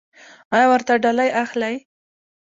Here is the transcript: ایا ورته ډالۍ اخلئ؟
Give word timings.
ایا 0.53 0.67
ورته 0.71 0.93
ډالۍ 1.03 1.29
اخلئ؟ 1.43 1.75